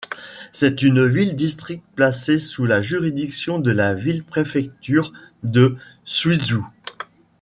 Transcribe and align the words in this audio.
C'est 0.51 0.81
une 0.81 1.05
ville-district 1.05 1.83
placée 1.93 2.39
sous 2.39 2.65
la 2.65 2.81
juridiction 2.81 3.59
de 3.59 3.69
la 3.69 3.93
ville-préfecture 3.93 5.13
de 5.43 5.77
Suizhou. 6.05 6.65